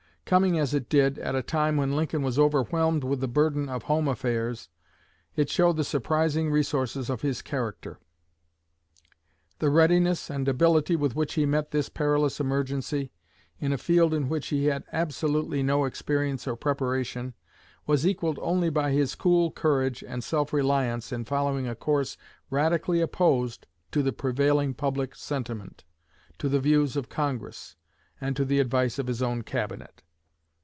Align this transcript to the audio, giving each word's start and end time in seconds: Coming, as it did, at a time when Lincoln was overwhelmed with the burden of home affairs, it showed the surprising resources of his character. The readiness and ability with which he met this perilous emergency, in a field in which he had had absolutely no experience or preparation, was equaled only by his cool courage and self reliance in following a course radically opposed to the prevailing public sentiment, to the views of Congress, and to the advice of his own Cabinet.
Coming, 0.31 0.57
as 0.57 0.73
it 0.73 0.87
did, 0.87 1.19
at 1.19 1.35
a 1.35 1.43
time 1.43 1.75
when 1.75 1.93
Lincoln 1.93 2.21
was 2.21 2.39
overwhelmed 2.39 3.03
with 3.03 3.19
the 3.19 3.27
burden 3.27 3.67
of 3.67 3.83
home 3.83 4.07
affairs, 4.07 4.69
it 5.35 5.49
showed 5.49 5.75
the 5.75 5.83
surprising 5.83 6.49
resources 6.49 7.09
of 7.09 7.19
his 7.21 7.41
character. 7.41 7.99
The 9.59 9.69
readiness 9.69 10.29
and 10.29 10.47
ability 10.47 10.95
with 10.95 11.17
which 11.17 11.33
he 11.33 11.45
met 11.45 11.71
this 11.71 11.89
perilous 11.89 12.39
emergency, 12.39 13.11
in 13.59 13.73
a 13.73 13.77
field 13.77 14.13
in 14.13 14.29
which 14.29 14.47
he 14.47 14.67
had 14.67 14.85
had 14.87 15.01
absolutely 15.07 15.63
no 15.63 15.83
experience 15.83 16.47
or 16.47 16.55
preparation, 16.55 17.33
was 17.85 18.07
equaled 18.07 18.39
only 18.41 18.69
by 18.69 18.91
his 18.91 19.15
cool 19.15 19.51
courage 19.51 20.01
and 20.01 20.23
self 20.23 20.53
reliance 20.53 21.11
in 21.11 21.25
following 21.25 21.67
a 21.67 21.75
course 21.75 22.15
radically 22.49 23.01
opposed 23.01 23.67
to 23.91 24.01
the 24.01 24.13
prevailing 24.13 24.73
public 24.73 25.13
sentiment, 25.13 25.83
to 26.37 26.47
the 26.47 26.61
views 26.61 26.95
of 26.95 27.09
Congress, 27.09 27.75
and 28.21 28.37
to 28.37 28.45
the 28.45 28.61
advice 28.61 28.97
of 28.97 29.07
his 29.07 29.21
own 29.21 29.41
Cabinet. 29.41 30.03